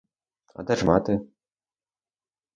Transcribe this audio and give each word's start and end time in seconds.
А 0.55 0.63
де 0.63 0.75
ж 0.75 0.85
мати? 0.85 1.19